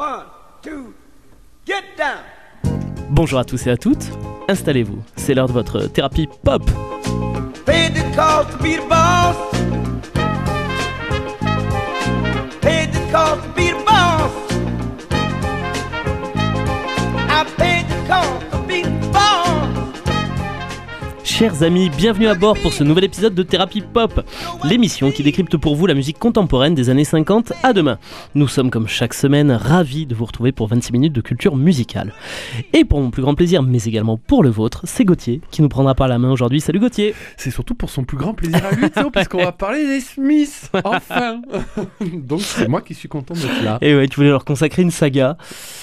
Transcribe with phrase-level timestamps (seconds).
[0.00, 0.24] One,
[0.62, 0.94] two,
[1.66, 2.22] get down.
[3.10, 4.08] Bonjour à tous et à toutes,
[4.48, 6.62] installez-vous, c'est l'heure de votre thérapie pop.
[7.66, 9.36] Paid the cost to be the boss.
[21.40, 24.26] Chers amis, bienvenue à bord pour ce nouvel épisode de Thérapie Pop,
[24.62, 27.98] l'émission qui décrypte pour vous la musique contemporaine des années 50 à demain.
[28.34, 32.12] Nous sommes comme chaque semaine ravis de vous retrouver pour 26 minutes de culture musicale.
[32.74, 35.70] Et pour mon plus grand plaisir, mais également pour le vôtre, c'est Gauthier qui nous
[35.70, 36.60] prendra par la main aujourd'hui.
[36.60, 39.86] Salut Gauthier C'est surtout pour son plus grand plaisir à lui, Théo, puisqu'on va parler
[39.86, 41.40] des Smiths, enfin
[42.12, 43.78] Donc c'est moi qui suis content d'être là.
[43.80, 45.38] Et ouais, tu voulais leur consacrer une saga.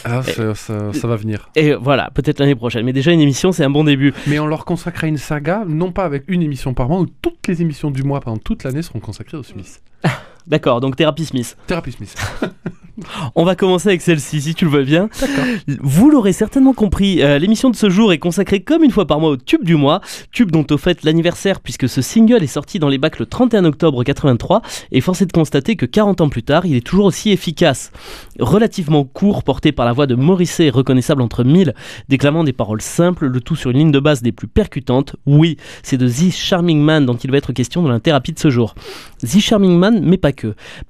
[0.06, 1.50] Ah, ça, ça- ça va venir.
[1.56, 2.86] Et voilà, peut-être l'année prochaine.
[2.86, 4.14] Mais déjà une émission, c'est un bon début.
[4.28, 7.48] Mais on leur consacrera une saga, non pas avec une émission par mois, où toutes
[7.48, 9.82] les émissions du mois pendant toute l'année seront consacrées aux Smiths.
[10.48, 11.58] D'accord, donc Thérapie Smith.
[11.68, 12.16] Thérapie Smith.
[13.36, 15.10] On va commencer avec celle-ci, si tu le veux bien.
[15.82, 19.20] Vous l'aurez certainement compris, euh, l'émission de ce jour est consacrée comme une fois par
[19.20, 22.80] mois au tube du mois, tube dont au fait l'anniversaire puisque ce single est sorti
[22.80, 26.30] dans les bacs le 31 octobre 83 et force est de constater que 40 ans
[26.30, 27.92] plus tard, il est toujours aussi efficace.
[28.40, 31.76] Relativement court, porté par la voix de Morrissey, reconnaissable entre mille,
[32.10, 35.16] déclamant des paroles simples, le tout sur une ligne de base des plus percutantes.
[35.28, 38.40] Oui, c'est de The Charming Man dont il va être question dans la thérapie de
[38.40, 38.74] ce jour.
[39.22, 40.32] The Charming Man, mais pas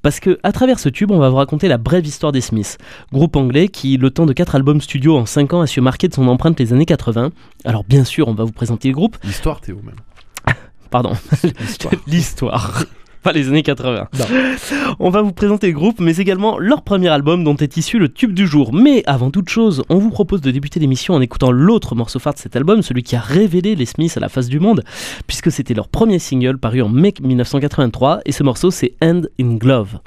[0.02, 2.78] Parce que à travers ce tube, on va vous raconter la brève histoire des Smiths,
[3.12, 6.08] groupe anglais qui, le temps de 4 albums studio en 5 ans, a su marquer
[6.08, 7.32] de son empreinte les années 80.
[7.66, 9.96] Alors bien sûr, on va vous présenter le groupe, L'histoire, Théo, même.
[10.90, 11.14] pardon,
[12.08, 12.84] L'histoire.
[13.28, 14.08] Pas les années 80.
[14.18, 14.26] Non.
[15.00, 18.08] On va vous présenter le groupe, mais également leur premier album dont est issu le
[18.08, 18.74] tube du jour.
[18.74, 22.36] Mais avant toute chose, on vous propose de débuter l'émission en écoutant l'autre morceau phare
[22.36, 24.82] de cet album, celui qui a révélé les Smiths à la face du monde,
[25.28, 29.56] puisque c'était leur premier single paru en mai 1983, et ce morceau c'est Hand in
[29.56, 30.00] Glove.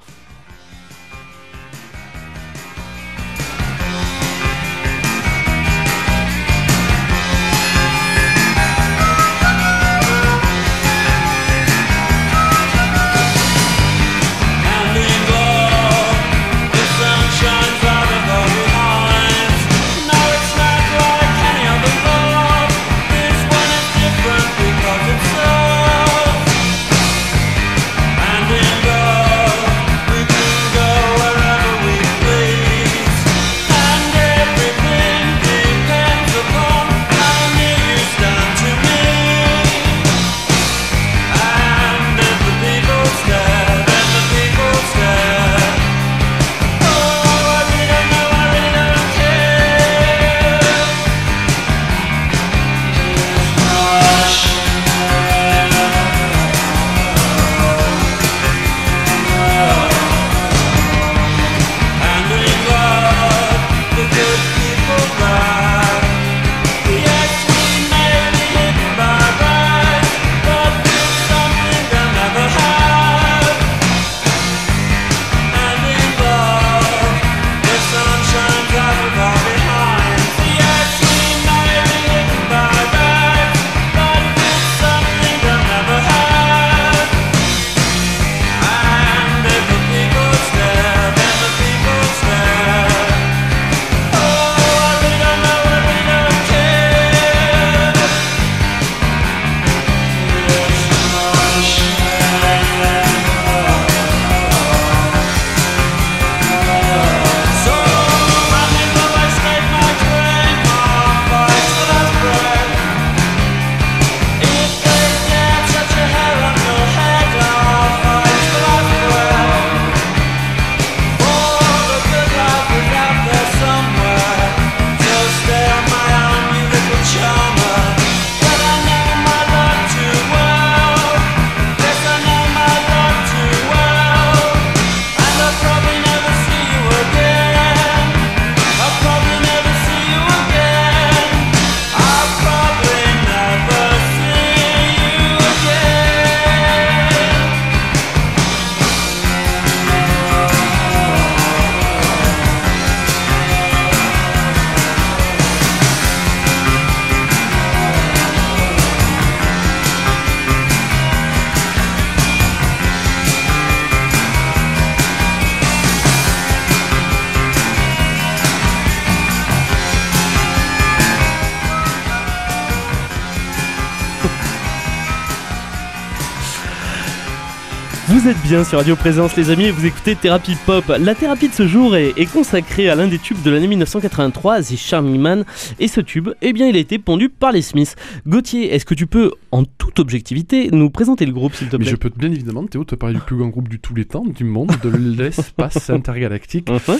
[178.10, 180.84] Vous êtes bien sur Radio Présence les amis et vous écoutez Thérapie Pop.
[180.98, 184.62] La thérapie de ce jour est, est consacrée à l'un des tubes de l'année 1983,
[184.62, 185.45] The Charming Man.
[185.78, 187.95] Et ce tube, eh bien il a été pondu par les Smiths.
[188.27, 191.84] Gauthier, est-ce que tu peux, en toute objectivité, nous présenter le groupe s'il te Mais
[191.84, 194.07] plaît je peux bien évidemment, Théo, te parler du plus grand groupe du tous les
[194.07, 194.89] temps, du monde, de
[195.22, 196.68] l'espace intergalactique.
[196.68, 196.98] Mhm.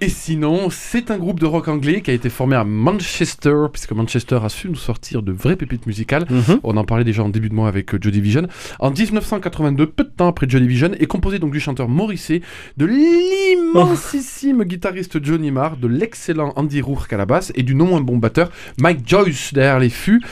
[0.00, 3.90] Et sinon, c'est un groupe de rock anglais qui a été formé à Manchester, puisque
[3.90, 6.24] Manchester a su nous sortir de vraies pépites musicales.
[6.30, 6.60] Mhm.
[6.62, 8.46] On en parlait déjà en début de mois avec euh, Joy Division.
[8.78, 12.42] En 1982, peu de temps après Joy Division, est composé donc du chanteur Morrissey,
[12.76, 17.86] de l'immensissime guitariste Johnny Marr, de l'excellent Andy Rourke à la basse et du non
[17.86, 20.22] moins bon batteur Mike Joyce derrière les fûts.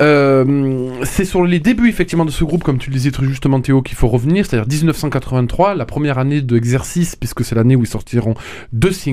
[0.00, 3.60] Euh, c'est sur les débuts effectivement de ce groupe, comme tu le disais très justement
[3.60, 7.86] Théo, qu'il faut revenir, c'est-à-dire 1983, la première année d'exercice, puisque c'est l'année où ils
[7.86, 8.34] sortiront
[8.72, 9.11] deux singles,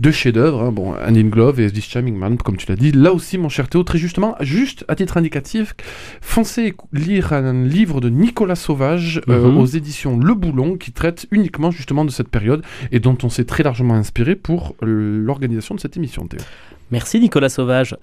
[0.00, 2.92] deux chefs-d'œuvre, hein, bon, Hand in Glove et This Charming Man, comme tu l'as dit.
[2.92, 5.74] Là aussi, mon cher Théo, très justement, juste à titre indicatif,
[6.20, 9.58] foncez lire un livre de Nicolas Sauvage euh, Mhm.
[9.58, 13.44] aux éditions Le Boulon, qui traite uniquement justement de cette période et dont on s'est
[13.44, 16.40] très largement inspiré pour euh, l'organisation de cette émission, Théo.
[16.92, 17.96] Merci Nicolas Sauvage.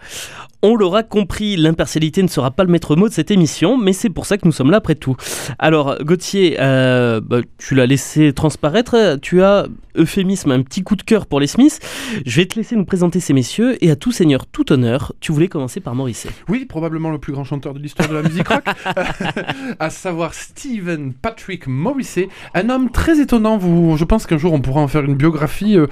[0.62, 4.10] On l'aura compris, l'impartialité ne sera pas le maître mot de cette émission, mais c'est
[4.10, 5.16] pour ça que nous sommes là après tout.
[5.58, 11.04] Alors Gauthier, euh, bah, tu l'as laissé transparaître, tu as, euphémisme, un petit coup de
[11.04, 11.80] cœur pour les Smiths.
[12.26, 15.32] Je vais te laisser nous présenter ces messieurs, et à tout seigneur, tout honneur, tu
[15.32, 16.30] voulais commencer par Morrissey.
[16.50, 18.66] Oui, probablement le plus grand chanteur de l'histoire de la musique rock,
[19.80, 23.58] à savoir Stephen Patrick Morrissey, un homme très étonnant.
[23.58, 25.78] Vous, je pense qu'un jour on pourra en faire une biographie.
[25.78, 25.88] euh,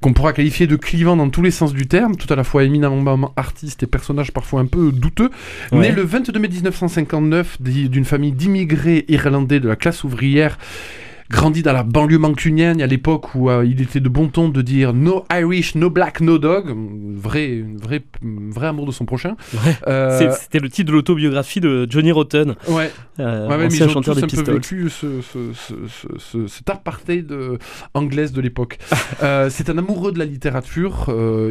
[0.00, 2.64] qu'on pourra qualifier de clivant dans tous les sens du terme, tout à la fois
[2.64, 5.30] éminemment artiste et personnage parfois un peu douteux.
[5.72, 5.78] Ouais.
[5.80, 10.58] Né le 22 mai 1959 d'i- d'une famille d'immigrés irlandais de la classe ouvrière,
[11.30, 14.62] grandi dans la banlieue mancunienne à l'époque où euh, il était de bon ton de
[14.62, 16.74] dire no Irish, no black, no dog,
[17.14, 19.36] vrai, vrai, vrai amour de son prochain.
[19.54, 19.76] Ouais.
[19.86, 22.90] Euh, C'était le titre de l'autobiographie de Johnny Rotten, ouais,
[23.20, 27.58] euh, Ouais, ouais, mais ils ont tous un peu vécu ce, ce, apartheid euh,
[27.94, 28.78] anglaise de l'époque.
[29.50, 31.06] C'est un amoureux de la littérature,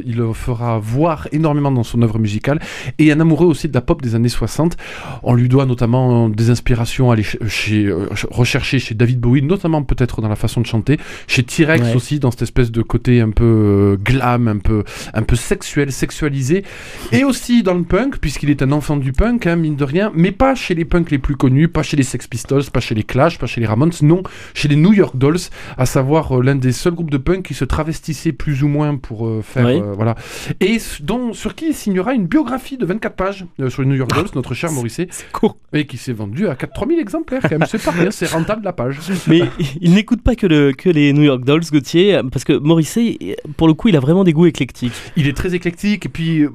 [0.06, 2.60] il le fera voir énormément dans son œuvre musicale,
[2.98, 4.76] et un amoureux aussi de la pop des années 60.
[5.24, 9.42] On lui doit notamment des inspirations à aller ch- chez, ch- rechercher chez David Bowie,
[9.42, 11.96] notamment peut-être dans la façon de chanter, chez T-Rex Ouais.
[11.96, 14.84] aussi, dans cette espèce de côté un peu euh, glam, un peu,
[15.14, 16.64] un peu sexuel, sexualisé,
[17.12, 20.12] et aussi dans le punk, puisqu'il est un enfant du punk, hein, mine de rien,
[20.14, 22.96] mais pas chez les punks les plus connus, pas chez les Sex Pistols, pas chez
[22.96, 24.24] les Clash, pas chez les Ramones, non,
[24.54, 25.38] chez les New York Dolls,
[25.78, 28.96] à savoir euh, l'un des seuls groupes de punk qui se travestissait plus ou moins
[28.98, 29.80] pour euh, faire, Oui.
[29.82, 30.16] euh, voilà,
[30.60, 34.12] et dont, sur qui il signera une biographie de 24 pages sur les New York
[34.14, 35.58] Dolls, notre cher C'est court.
[35.74, 38.64] et qui s'est vendu à 4 3000 exemplaires, quand même, c'est pas rien, c'est rentable
[38.64, 38.98] la page.
[39.28, 39.42] Mais
[39.82, 43.68] il n'écoute pas que, le, que les New York Dolls, Gauthier, parce que Morrissey, pour
[43.68, 44.94] le coup, il a vraiment des goûts éclectiques.
[45.16, 46.50] Il est très éclectique et puis euh,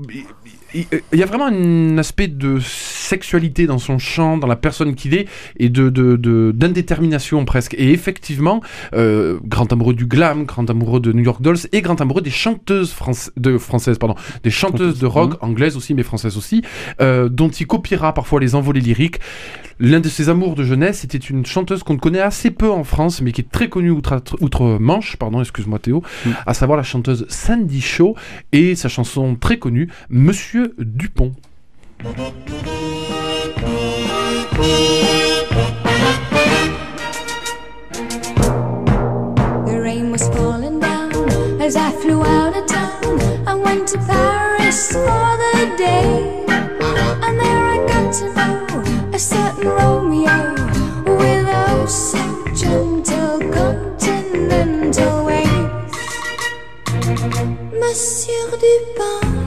[0.74, 4.94] il- il y a vraiment un aspect de sexualité dans son chant, dans la personne
[4.94, 5.26] qu'il est
[5.58, 5.88] et de
[6.54, 7.74] d'indétermination presque.
[7.74, 8.60] Et effectivement,
[8.94, 12.30] euh, grand amoureux du glam, grand amoureux de New York Dolls et grand amoureux des
[12.30, 16.62] chanteuses France- de françaises, pardon, des chanteuses de rock anglaises aussi, mais françaises aussi,
[17.00, 19.20] euh, dont il copiera parfois les envolées lyriques.
[19.80, 23.20] L'un de ses amours de jeunesse était une chanteuse qu'on connaît assez peu en France,
[23.20, 26.30] mais qui est très connue outre- outre-Manche, pardon, excuse-moi Théo, Mm.
[26.46, 28.14] à savoir la chanteuse Sandy Shaw
[28.52, 31.36] et sa chanson très connue, Monsieur Dupont.
[39.66, 41.12] The rain was falling down
[41.60, 43.20] as I flew out of town.
[43.46, 46.44] I went to Paris for the day.
[46.48, 48.66] And there I got to know
[49.12, 50.54] a certain Romeo
[51.18, 52.18] with oh so
[52.54, 55.92] gentle continental ways.
[57.72, 59.43] Monsieur Dupin,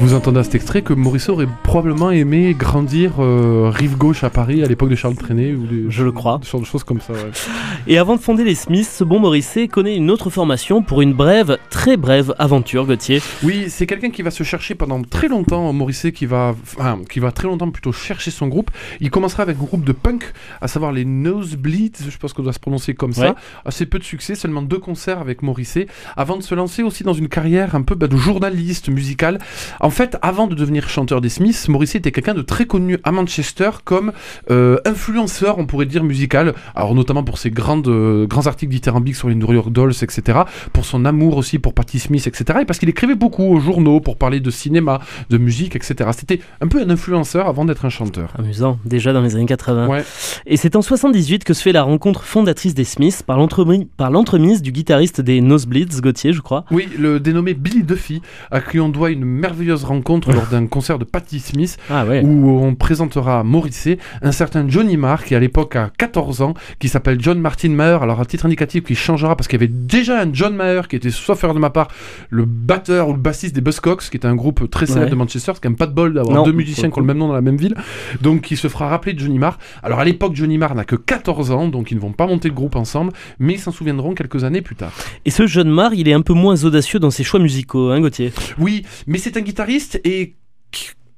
[0.00, 4.30] Vous entendez à cet extrait que Morisset aurait probablement aimé grandir euh, rive gauche à
[4.30, 6.40] Paris à l'époque de Charles Trenet ou des, Je le crois.
[6.42, 7.12] Ce genre de choses comme ça.
[7.12, 7.18] ouais.
[7.88, 11.12] Et avant de fonder les Smiths, ce bon Morrissey connaît une autre formation pour une
[11.12, 13.20] brève, très brève aventure, Gauthier.
[13.42, 17.18] Oui, c'est quelqu'un qui va se chercher pendant très longtemps, Morisset, qui va, enfin, qui
[17.18, 18.70] va très longtemps plutôt chercher son groupe.
[19.00, 22.52] Il commencera avec un groupe de punk, à savoir les Nosebleeds, je pense qu'on doit
[22.52, 23.16] se prononcer comme Ouais.
[23.26, 23.34] ça.
[23.64, 27.14] Assez peu de succès, seulement deux concerts avec Morisset, avant de se lancer aussi dans
[27.14, 29.38] une carrière un peu bah, de journaliste musical.
[29.80, 33.10] En fait, avant de devenir chanteur des Smiths, Morrissey était quelqu'un de très connu à
[33.10, 34.12] Manchester comme
[34.52, 36.54] euh, influenceur, on pourrait dire, musical.
[36.76, 40.40] Alors, notamment pour ses grandes, euh, grands articles dithyrambiques sur les New York Dolls, etc.
[40.72, 42.60] Pour son amour aussi pour Patti Smith, etc.
[42.62, 45.00] Et parce qu'il écrivait beaucoup aux journaux pour parler de cinéma,
[45.30, 46.10] de musique, etc.
[46.16, 48.32] C'était un peu un influenceur avant d'être un chanteur.
[48.38, 49.88] Amusant, déjà dans les années 80.
[49.88, 50.04] Ouais.
[50.46, 54.72] Et c'est en 78 que se fait la rencontre fondatrice des Smiths par l'entremise du
[54.72, 56.64] guitariste des Nosebleeds, Gauthier, je crois.
[56.70, 60.98] Oui, le dénommé Billy Duffy, à qui on doit une merveilleuse rencontre lors d'un concert
[60.98, 62.22] de Patti Smith, Ah ouais.
[62.24, 66.54] où on présentera à Morrissey un certain Johnny Marr, qui à l'époque a 14 ans,
[66.78, 68.02] qui s'appelle John Martin Maher.
[68.02, 70.96] Alors, à titre indicatif, qui changera parce qu'il y avait déjà un John Maher qui
[70.96, 71.88] était, sauf erreur de ma part,
[72.30, 75.10] le batteur ou le bassiste des Buzzcocks, qui était un groupe très célèbre Ouais.
[75.10, 75.52] de Manchester.
[75.54, 77.34] C'est quand même pas de bol d'avoir deux musiciens qui ont le même nom dans
[77.34, 77.74] la même ville.
[78.20, 79.58] Donc, qui se fera rappeler de Johnny Marr.
[79.82, 82.48] Alors, à l'époque, Johnny Marr n'a que 14 ans, donc ils ne vont pas monter
[82.48, 84.92] le groupe ensemble, mais ils s'en souviendront quelques années plus tard.
[85.24, 88.00] Et ce jeune Marr, il est un peu moins audacieux dans ses choix musicaux, hein,
[88.00, 88.32] Gauthier?
[88.58, 90.34] Oui, mais c'est un guitariste et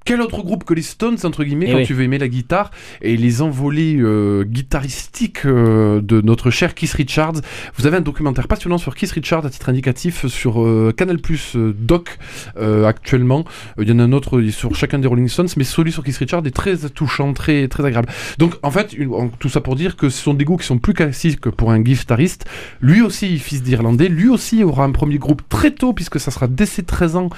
[0.05, 1.87] quel autre groupe que les Stones, entre guillemets, Eh quand oui.
[1.87, 2.71] tu veux aimer la guitare
[3.01, 7.35] et les envolées euh, guitaristiques euh, de notre cher Keith Richards
[7.77, 11.57] Vous avez un documentaire passionnant sur Keith Richards à titre indicatif sur euh, Canal Plus
[11.57, 12.19] Doc
[12.57, 13.45] euh, actuellement.
[13.79, 16.03] Euh, Il y en a un autre sur chacun des Rolling Stones, mais celui sur
[16.05, 18.09] Keith Richards est très touchant, très, très agréable.
[18.39, 20.67] Donc en fait, une- en- tout ça pour dire que ce sont des goûts qui
[20.67, 22.45] sont plus classiques pour un guitariste.
[22.81, 26.47] Lui aussi, fils d'Irlandais, lui aussi aura un premier groupe très tôt, puisque ça sera
[26.47, 27.31] dès ses 13 ans,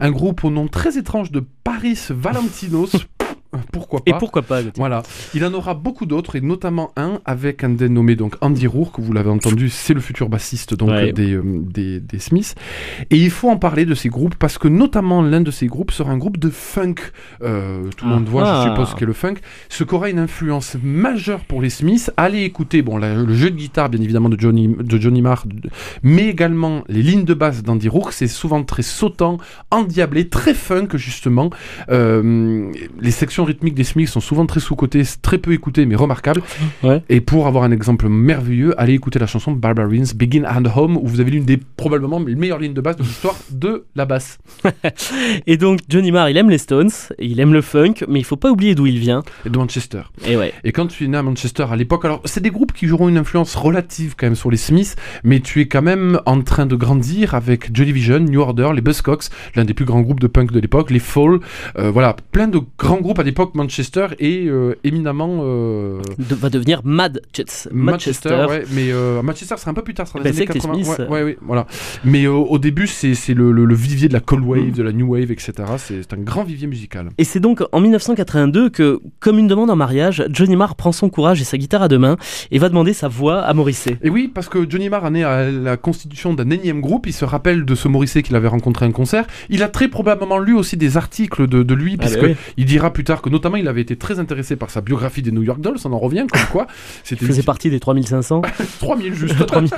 [0.00, 2.92] un groupe au nom très étrange de Paris Valentinos.
[3.72, 5.02] Pourquoi pas Et pourquoi pas, voilà,
[5.34, 9.12] il en aura beaucoup d'autres et notamment un avec un dénommé donc Andy Rourke, vous
[9.12, 11.12] l'avez entendu, c'est le futur bassiste donc Ouais.
[11.12, 12.54] des, euh, des, des Smiths.
[13.10, 15.90] Et il faut en parler de ces groupes parce que notamment l'un de ces groupes
[15.90, 16.94] sera un groupe de funk.
[17.42, 18.62] Euh, tout le monde voit, Ah.
[18.64, 19.34] je suppose, ce qu'est le funk.
[19.68, 22.10] Ce qui aura une influence majeure pour les Smiths.
[22.16, 25.44] Allez écouter bon la- le jeu de guitare bien évidemment de Johnny de Johnny Marr,
[26.02, 28.12] mais également les lignes de basse d'Andy Rourke.
[28.12, 29.38] C'est souvent très sautant,
[29.70, 31.50] endiablé, très funk justement.
[31.90, 32.70] Euh,
[33.00, 36.42] les sections rythmiques des Smiths sont souvent très sous-cotées, très peu écoutées, mais remarquables.
[36.82, 37.02] Ouais.
[37.08, 41.06] Et pour avoir un exemple merveilleux, allez écouter la chanson Barbarians, Begin and Home, où
[41.06, 44.38] vous avez l'une des probablement les meilleures lignes de basse de l'histoire de la basse.
[45.46, 48.36] Et donc, Johnny Marr, il aime les Stones, il aime le funk, mais il faut
[48.36, 49.22] pas oublier d'où il vient.
[49.46, 50.02] Et de Manchester.
[50.26, 50.52] Et ouais.
[50.64, 53.08] Et quand tu es né à Manchester à l'époque, alors c'est des groupes qui joueront
[53.08, 56.66] une influence relative quand même sur les Smiths, mais tu es quand même en train
[56.66, 59.24] de grandir avec Joy Division, New Order, les Buzzcocks,
[59.54, 61.38] l'un des plus grands groupes de punk de l'époque, les Fall,
[61.78, 66.50] euh, voilà, plein de grands groupes à l'époque Manchester et euh, éminemment euh, De- va
[66.50, 68.46] devenir Mad Manchester, Manchester.
[68.48, 70.46] ouais, mais euh, Manchester c'est un peu plus tard, ça sera Bah, les c'est années
[70.46, 70.74] que les 80.
[70.84, 71.66] Smiths, ouais, ouais, ouais, voilà.
[72.04, 75.06] Mais au début, c'est le, le- le vivier de la cold wave, de la new
[75.14, 75.52] wave, etc.
[75.78, 77.08] C'est un grand vivier musical.
[77.18, 81.08] Et c'est donc en 1982 que, comme une demande en mariage, Johnny Marr prend son
[81.10, 82.16] courage et sa guitare à deux mains
[82.52, 83.96] et va demander sa voix à Morrissey.
[84.02, 87.06] Et oui, parce que Johnny Marr est à la constitution d'un énième groupe.
[87.08, 89.26] Il se rappelle de ce Morrissey qu'il avait rencontré à un concert.
[89.50, 92.64] Il a très probablement lu aussi des articles de, de lui, Ah, puisque bah il
[92.66, 95.42] dira plus tard que notamment il avait été très intéressé par sa biographie des New
[95.42, 95.76] York Dolls.
[95.84, 96.66] On en revient comme quoi.
[96.74, 98.42] Il C'était faisait partie des 3500.
[98.80, 99.46] 3000 juste.
[99.46, 99.70] 3000.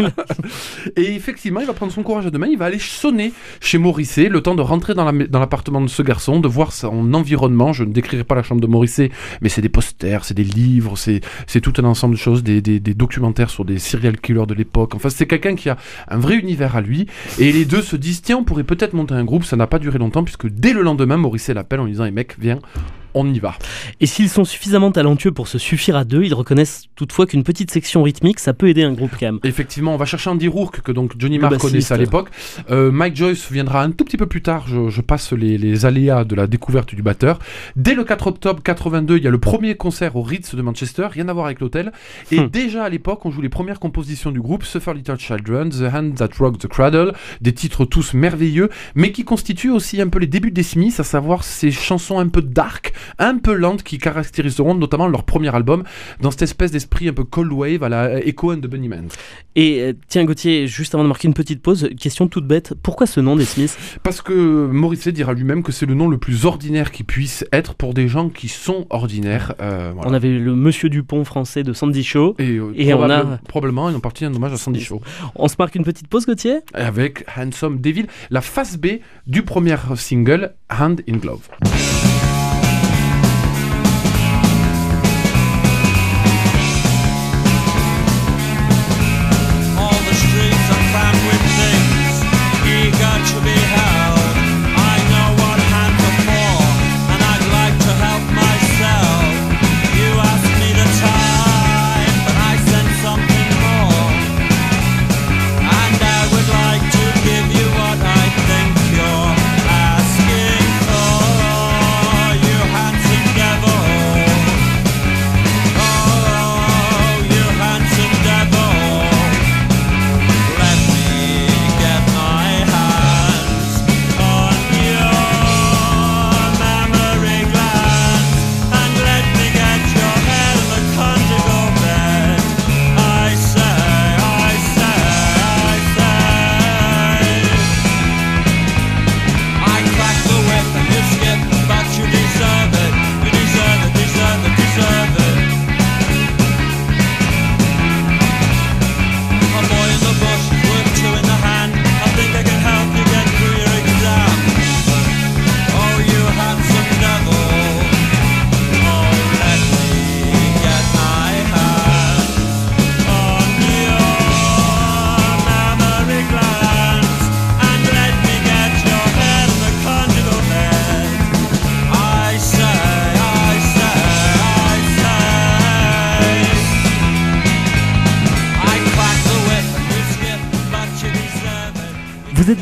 [0.97, 3.78] Et effectivement, il va prendre son courage à deux mains, il va aller sonner chez
[3.78, 7.12] Morrissey, le temps de rentrer dans la- dans l'appartement de ce garçon, de voir son
[7.14, 7.73] environnement.
[7.73, 10.97] Je ne décrirai pas la chambre de Morrissey, mais c'est des posters, c'est des livres,
[10.97, 11.21] c'est
[11.61, 14.95] tout un ensemble de choses, des, des- des documentaires sur des serial killers de l'époque.
[14.95, 15.76] Enfin, c'est quelqu'un qui a
[16.09, 17.07] un vrai univers à lui.
[17.38, 19.45] Et les deux se disent, tiens, on pourrait peut-être monter un groupe.
[19.45, 22.12] Ça n'a pas duré longtemps, puisque dès le lendemain, Morrissey l'appelle en lui disant, hey
[22.12, 22.59] mec, viens.
[23.18, 23.54] On y va.
[24.00, 27.70] Et s'ils sont suffisamment talentueux pour se suffire à deux, ils reconnaissent toutefois qu'une petite
[27.70, 29.38] section rythmique, ça peut aider un groupe quand même.
[29.42, 32.28] Effectivement, on va chercher Andy Rourke, que donc Johnny Marr connaissait à l'époque.
[32.70, 35.87] Euh, Mike Joyce viendra un tout petit peu plus tard, je, je passe les, les
[35.87, 37.38] aléas de la découverte du batteur.
[37.75, 41.06] Dès le 4 octobre 82, il y a le premier concert au Ritz de Manchester,
[41.11, 41.92] rien à voir avec l'hôtel.
[42.30, 42.49] Et Hmm.
[42.49, 46.14] déjà à l'époque, on joue les premières compositions du groupe, Suffer Little Children, The Hand
[46.16, 50.26] That Rocked the Cradle, des titres tous merveilleux, mais qui constituent aussi un peu les
[50.26, 54.75] débuts des Smiths, à savoir ces chansons un peu dark, un peu lentes, qui caractériseront
[54.75, 55.85] notamment leur premier album,
[56.21, 59.09] dans cette espèce d'esprit un peu cold wave à la Echo and the Bunnymen.
[59.55, 63.07] Et euh, tiens Gauthier, juste avant de marquer une petite pause, question toute bête, pourquoi
[63.07, 63.77] ce nom des Smiths?
[64.03, 67.75] Parce que Morrissey dira lui-même que c'est le nom le plus ordinaire qui puisse être
[67.75, 69.55] pour des gens qui sont ordinaires.
[69.61, 70.11] euh, voilà.
[70.11, 72.35] On avait le Monsieur Dupont français de Sandy Show.
[72.39, 75.01] Et, euh, Et on a- probable- probablement, ils ont parti un hommage à Sandy Shaw.
[75.35, 76.59] On se marque une petite pause Gauthier?
[76.75, 78.87] Avec Handsome Devil, la face B
[79.27, 81.49] du premier single, Hand in Glove.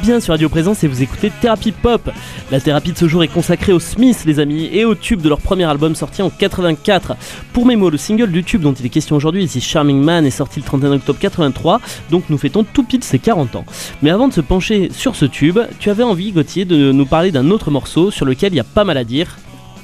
[0.04, 2.10] Bien sur Radio Présence et vous écoutez Thérapie Pop.
[2.50, 5.30] La thérapie de ce jour est consacrée aux Smiths, les amis, et au tube de
[5.30, 7.16] leur premier album sorti en 84.
[7.54, 10.30] Pour mots, le single du tube dont il est question aujourd'hui, ici Charming Man, est
[10.30, 11.80] sorti le 31 octobre 83,
[12.10, 13.64] donc nous fêtons tout pile ses 40 ans.
[14.02, 17.32] Mais avant de se pencher sur ce tube, tu avais envie, Gauthier, de nous parler
[17.32, 19.38] d'un autre morceau sur lequel il y a pas mal à dire.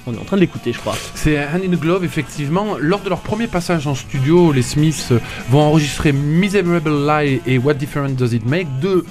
[0.06, 0.96] On est en train de l'écouter, je crois.
[1.14, 2.76] C'est Hand in Glove, effectivement.
[2.78, 5.14] Lors de leur premier passage en studio, les Smiths
[5.48, 9.06] vont enregistrer Miserable Lie et What Difference Does It Make Deux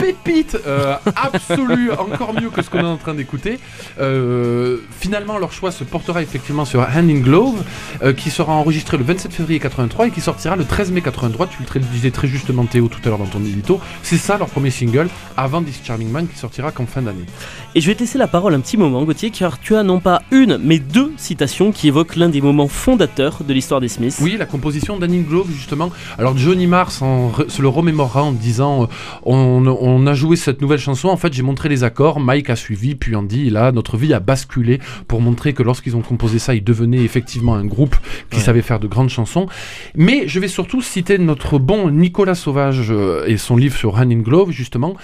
[0.00, 3.58] pépites euh, absolues, encore mieux que ce qu'on est en train d'écouter.
[4.00, 7.62] Euh, finalement, leur choix se portera effectivement sur Hand in Glove,
[8.02, 11.48] euh, qui sera enregistré le 27 février 83 et qui sortira le 13 mai 83.
[11.48, 13.80] Tu le disais très justement, Théo, tout à l'heure dans ton édito.
[14.02, 17.26] C'est ça leur premier single, avant This Charming Man, qui sortira qu'en fin d'année.
[17.74, 20.00] Et je vais te laisser la parole un petit moment, Gauthier, car tu as non
[20.00, 24.18] pas une, mais deux citations qui évoquent l'un des moments fondateurs de l'histoire des Smiths.
[24.20, 25.90] Oui, la composition d'Annie Glove, justement.
[26.18, 28.86] Alors, Johnny Mars en se le remémorera en disant euh,
[29.24, 31.08] on, on a joué cette nouvelle chanson.
[31.08, 32.20] En fait, j'ai montré les accords.
[32.20, 34.78] Mike a suivi, puis Andy, et là, notre vie a basculé
[35.08, 37.96] pour montrer que lorsqu'ils ont composé ça, ils devenaient effectivement un groupe
[38.30, 38.42] qui Ouais.
[38.42, 39.46] savait faire de grandes chansons.
[39.94, 44.16] Mais je vais surtout citer notre bon Nicolas Sauvage euh, et son livre sur Annie
[44.16, 44.94] Glove, justement.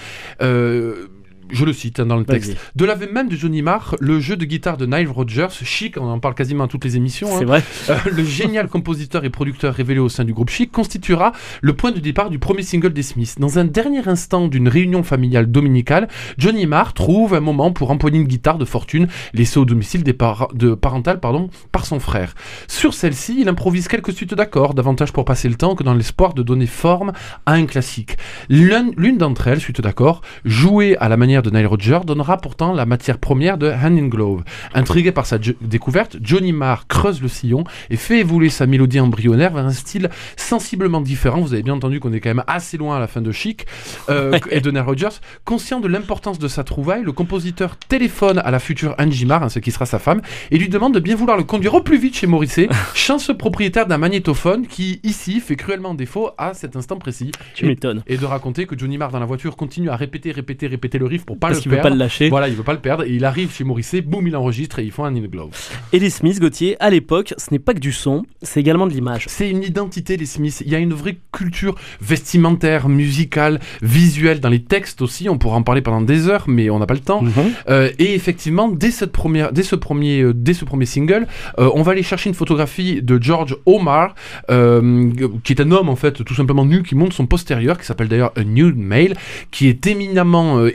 [0.42, 1.06] Euh,
[1.50, 2.56] je le cite hein, dans le texte.
[2.74, 6.08] De l'aveu même de Johnny Marr, le jeu de guitare de Nile Rodgers, chic, on
[6.08, 7.62] en parle quasiment à toutes les émissions, hein, C'est vrai.
[7.90, 11.92] euh, le génial compositeur et producteur révélé au sein du groupe Chic constituera le point
[11.92, 13.38] de départ du premier single des Smiths.
[13.38, 18.18] Dans un dernier instant d'une réunion familiale dominicale, Johnny Marr trouve un moment pour empoigner
[18.18, 22.34] une guitare de fortune laissée au domicile des par- de parental pardon, par son frère.
[22.68, 26.34] Sur celle-ci, il improvise quelques suites d'accords, davantage pour passer le temps que dans l'espoir
[26.34, 27.12] de donner forme
[27.46, 28.16] à un classique.
[28.48, 32.72] L'un- L'une d'entre elles, suite d'accords, jouée à la manière de Nile Rodgers, donnera pourtant
[32.72, 34.42] la matière première de Hand in Glove.
[34.74, 39.52] Intrigué par sa découverte, Johnny Marr creuse le sillon et fait évoluer sa mélodie embryonnaire
[39.52, 41.40] vers un style sensiblement différent.
[41.40, 43.66] Vous avez bien entendu qu'on est quand même assez loin à la fin de Chic
[44.08, 45.20] euh, et de Nile Rodgers.
[45.44, 49.48] Conscient de l'importance de sa trouvaille, le compositeur téléphone à la future Angie Marr, hein,
[49.48, 51.98] ce qui sera sa femme, et lui demande de bien vouloir le conduire au plus
[51.98, 56.96] vite chez Morrissey, chanceux propriétaire d'un magnétophone qui, ici, fait cruellement défaut à cet instant
[56.96, 57.32] précis.
[57.54, 58.02] Tu m'étonnes.
[58.06, 61.06] Et de raconter que Johnny Marr dans la voiture continue à répéter, répéter, répéter le
[61.06, 61.90] riff pour pas Parce le qu'il veut perdre.
[61.90, 62.28] pas le lâcher.
[62.28, 64.84] Voilà, il veut pas le perdre et il arrive chez Morrissey, boum, il enregistre et
[64.84, 65.50] ils font un in the glove.
[65.92, 68.92] Et les Smiths, Gauthier, à l'époque, ce n'est pas que du son, c'est également de
[68.92, 69.24] l'image.
[69.28, 70.62] C'est une identité, les Smiths.
[70.64, 75.28] Il y a une vraie culture vestimentaire, musicale, visuelle, dans les textes aussi.
[75.28, 77.22] On pourra en parler pendant des heures, mais on n'a pas le temps.
[77.22, 77.32] Mhm.
[77.68, 81.26] Euh, et effectivement, dès, cette première, dès, ce premier, euh, dès ce premier single,
[81.58, 84.14] euh, on va aller chercher une photographie de George Omar,
[84.48, 88.08] qui est un homme en fait tout simplement nu, qui montre son postérieur, qui s'appelle
[88.08, 89.14] d'ailleurs A Nude Male,
[89.50, 90.70] qui est éminemment euh,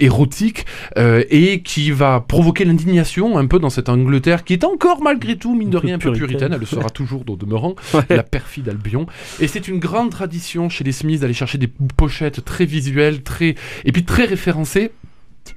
[0.97, 5.35] euh, et qui va provoquer l'indignation un peu dans cette Angleterre qui est encore malgré
[5.35, 6.53] tout, mine de rien, un peu puritaine.
[6.53, 8.01] Elle le sera toujours au demeurant, Ouais.
[8.09, 9.05] la perfide Albion.
[9.39, 13.55] Et c'est une grande tradition chez les Smiths d'aller chercher des pochettes très visuelles, très
[13.85, 14.91] et puis très référencées.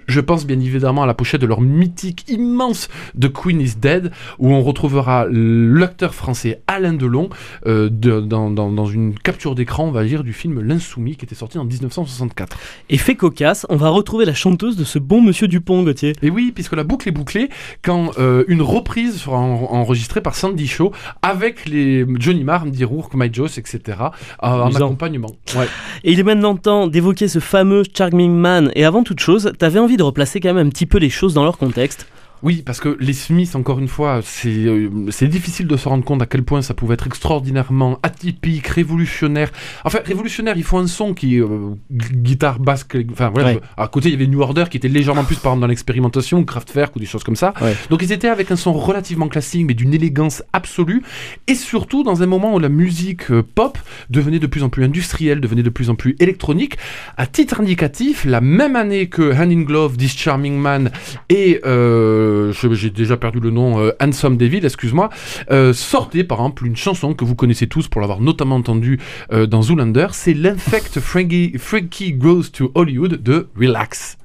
[0.07, 4.11] Je pense bien évidemment à la pochette de leur mythique immense de Queen is Dead,
[4.39, 7.29] où on retrouvera l'acteur français Alain Delon
[7.67, 11.25] euh, de- dans, dans- dans une capture d'écran, on va dire, du film L'Insoumis qui
[11.25, 12.57] était sorti en 1964.
[12.91, 16.13] Et fait cocasse, on va retrouver la chanteuse de ce bon monsieur Dupont, Gauthier.
[16.23, 17.49] Et oui, puisque la boucle est bouclée
[17.83, 22.85] quand euh, une reprise sera en- enregistrée par Sandy Shaw avec les Johnny Marr, Andy
[22.85, 23.81] Rourke, Mike Joss, etc.
[23.89, 24.07] euh,
[24.43, 25.31] en accompagnement.
[25.57, 25.67] Ouais.
[26.05, 28.71] Et il est maintenant temps d'évoquer ce fameux Charming Man.
[28.75, 31.35] Et avant toute chose, t'avais envie de replacer quand même un petit peu les choses
[31.35, 32.07] dans leur contexte.
[32.45, 36.05] Oui, parce que les Smiths, encore une fois, c'est euh, c'est difficile de se rendre
[36.05, 39.51] compte à quel point ça pouvait être extraordinairement atypique, révolutionnaire.
[39.85, 42.87] Enfin, révolutionnaire, il faut un son qui euh, gu- guitare basse.
[43.13, 43.55] Enfin, voilà.
[43.55, 43.61] Ouais.
[43.79, 46.39] À côté, il y avait New Order qui était légèrement plus, par exemple, dans l'expérimentation,
[46.41, 47.55] ou Kraftwerk ou des choses comme ça.
[47.63, 47.75] Ouais.
[47.89, 51.03] Donc, ils étaient avec un son relativement classique, mais d'une élégance absolue.
[51.47, 53.79] Et surtout, dans un moment où la musique euh, pop
[54.11, 56.77] devenait de plus en plus industrielle, devenait de plus en plus électronique.
[57.17, 60.91] À titre indicatif, la même année que Hand in Glove, This Charming Man
[61.31, 62.34] et euh,
[62.73, 65.11] j'ai déjà perdu le nom, euh, Handsome Devil, excuse-moi,
[65.51, 69.01] euh, sortait par exemple une chanson que vous connaissez tous pour l'avoir notamment entendue
[69.33, 74.19] euh, dans Zoolander, c'est l'Infect Frankie, Frankie Goes to Hollywood de Relax.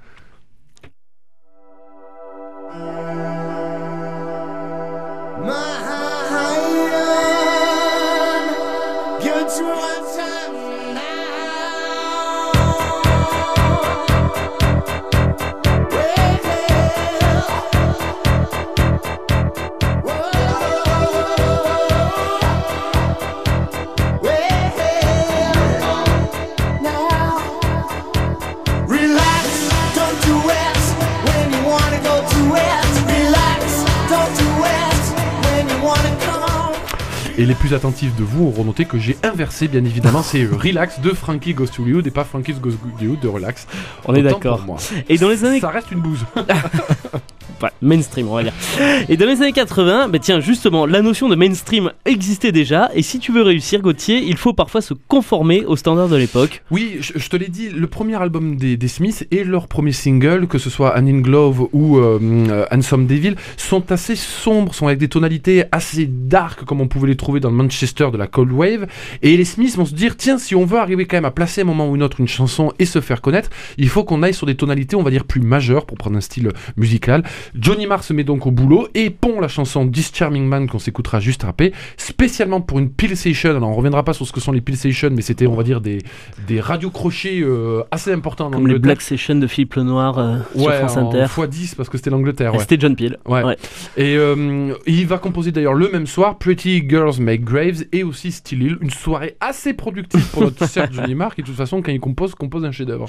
[37.49, 41.09] Les plus attentifs de vous auront noté que j'ai inversé, bien évidemment, c'est Relax de
[41.09, 43.67] Frankie Goes to Hollywood et pas Frankie Goes to Hollywood de Relax.
[44.05, 44.63] On est d'accord.
[45.09, 46.23] Et dans les années Ça reste une bouse.
[47.61, 48.53] Ouais, mainstream, on va dire.
[49.09, 52.89] Et dans les années 80, bah tiens, justement, la notion de mainstream existait déjà.
[52.93, 56.63] Et si tu veux réussir, Gauthier, il faut parfois se conformer aux standards de l'époque.
[56.71, 60.57] Oui, je, te l'ai dit, le premier album des, Smiths et leur premier single, que
[60.57, 65.09] ce soit An in Glove ou euh, Handsome Devil, sont assez sombres, sont avec des
[65.09, 68.87] tonalités assez dark comme on pouvait les trouver dans le Manchester de la Cold Wave.
[69.21, 71.61] Et les Smiths vont se dire, tiens, si on veut arriver quand même à placer
[71.61, 74.33] un moment ou une autre une chanson et se faire connaître, il faut qu'on aille
[74.33, 77.23] sur des tonalités, on va dire, plus majeures pour prendre un style musical.
[77.55, 80.79] Johnny Marr se met donc au boulot et pond la chanson This Charming Man qu'on
[80.79, 83.51] s'écoutera juste après, spécialement pour une Pill Station.
[83.55, 85.63] Alors on reviendra pas sur ce que sont les Pill Station, mais c'était, on va
[85.63, 85.99] dire, des,
[86.47, 88.79] des radios crochets euh, assez importants Comme les.
[88.79, 91.25] Black Sessions de Philippe Lenoir euh, sur Ouais, France en Inter.
[91.35, 92.53] x10 parce que c'était l'Angleterre.
[92.53, 92.59] Ouais.
[92.59, 93.17] C'était John Peel.
[93.25, 93.43] Ouais.
[93.43, 93.57] Ouais.
[93.97, 98.31] Et euh, il va composer d'ailleurs le même soir Pretty Girls Make Graves et aussi
[98.31, 98.77] Still Hill.
[98.81, 101.99] Une soirée assez productive pour notre Serge Johnny Marr qui, de toute façon, quand il
[101.99, 103.07] compose, compose un chef-d'œuvre.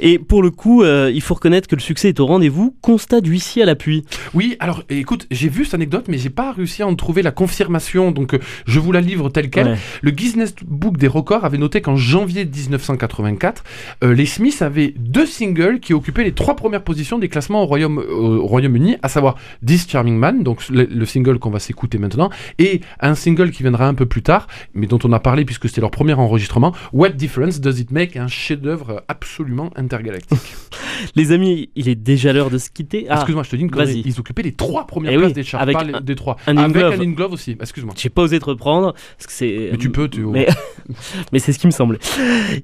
[0.00, 2.74] Et pour le coup, euh, il faut reconnaître que le succès est au rendez-vous.
[2.82, 4.04] Constat d'huissier à l'appui.
[4.34, 7.30] Oui, alors écoute, j'ai vu cette anecdote, mais j'ai pas réussi à en trouver la
[7.30, 9.68] confirmation, donc euh, je vous la livre telle quelle.
[9.68, 9.78] Ouais.
[10.02, 13.64] Le Guinness Book des records avait noté qu'en janvier 1984,
[14.04, 17.66] euh, les Smiths avaient deux singles qui occupaient les trois premières positions des classements au
[17.66, 21.98] Royaume- au Royaume-Uni, à savoir This Charming Man, donc le, le single qu'on va s'écouter
[21.98, 25.44] maintenant, et un single qui viendra un peu plus tard, mais dont on a parlé
[25.44, 30.38] puisque c'était leur premier enregistrement, What Difference Does It Make, un chef-d'œuvre absolument intergalactique.
[31.14, 33.06] Les amis, il est déjà l'heure de se quitter.
[33.08, 34.02] Ah, Excuse-moi, je te dis une connerie, vas-y.
[34.12, 36.14] ils occupaient les trois premières Eh places oui, des charts, avec pas les- un- des
[36.14, 36.36] trois.
[36.46, 37.00] un avec Glove.
[37.00, 37.94] un glove aussi, excuse-moi.
[37.96, 39.68] j'ai pas osé te reprendre parce que c'est.
[39.72, 40.46] Mais tu peux, tu- Mais,
[41.32, 41.98] mais c'est ce qui me semblait.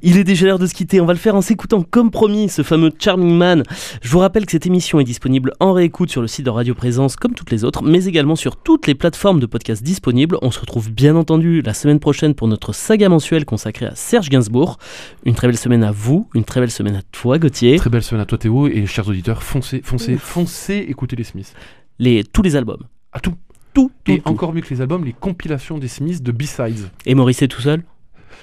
[0.02, 1.00] Il est déjà l'heure de se quitter.
[1.00, 3.62] On va le faire en s'écoutant comme promis ce fameux Charming Man.
[4.02, 6.74] Je vous rappelle que cette émission est disponible en réécoute sur le site de Radio
[6.74, 10.36] Présence comme toutes les autres, mais également sur toutes les plateformes de podcast disponibles.
[10.42, 14.28] On se retrouve bien entendu la semaine prochaine pour notre saga mensuelle consacrée à Serge
[14.28, 14.78] Gainsbourg.
[15.24, 17.76] Une très belle semaine à vous, une très belle semaine à toi Gauthier.
[17.76, 21.54] Très belle semaine à toi Théo et chers auditeurs, foncez, foncez, foncez écouter les Smiths.
[21.98, 22.82] Les, tous les albums.
[23.12, 23.34] À tout.
[23.72, 24.28] Tout, tout, Et tout.
[24.28, 26.90] encore mieux que les albums, les compilations des Smiths de B-Sides.
[27.06, 27.82] Et Morisset tout seul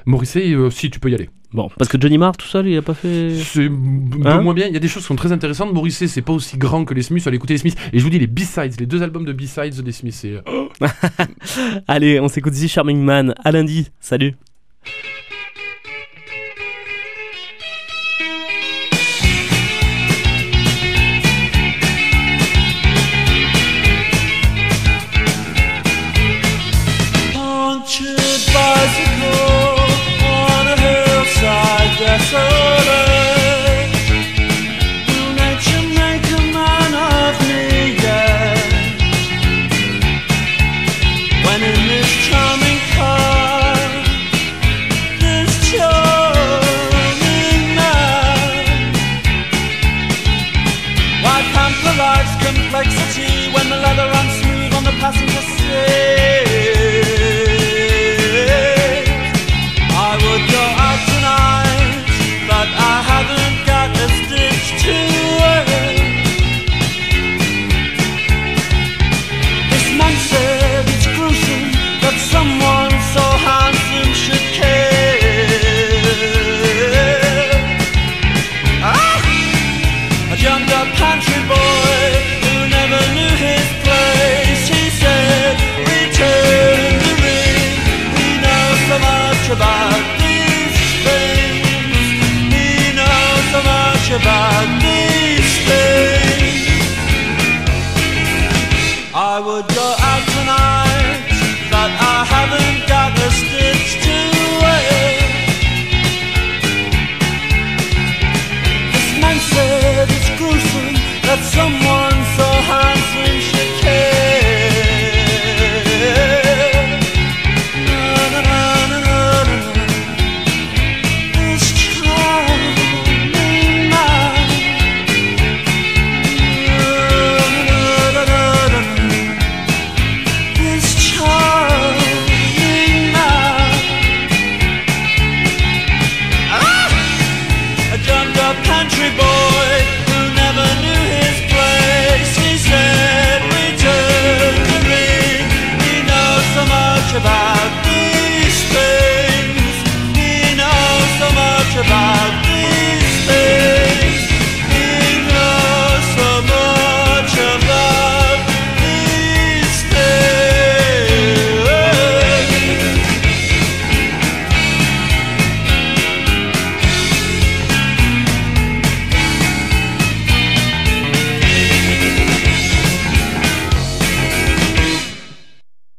[0.05, 1.29] Morrissey, euh, si tu peux y aller.
[1.53, 3.35] Bon, parce que Johnny Marr tout seul, il a pas fait.
[3.35, 3.67] C'est
[4.25, 4.67] Hein moins bien.
[4.67, 5.73] Il y a des choses qui sont très intéressantes.
[5.73, 7.27] Morrissey, c'est pas aussi grand que les Smiths.
[7.27, 7.77] Allez écouter les Smiths.
[7.93, 10.31] Et je vous dis, les B-Sides, les deux albums de B-Sides des Smiths, c'est.
[10.31, 10.41] euh,
[11.87, 13.33] Allez, on s'écoute The Charming Man.
[13.43, 13.89] À lundi.
[13.99, 14.35] Salut.
[80.89, 81.90] Country boy